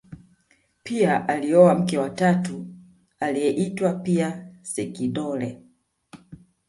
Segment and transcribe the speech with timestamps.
[0.83, 2.67] pia alioa mke wa tatu
[3.19, 5.61] aliyeitwa pia sekindole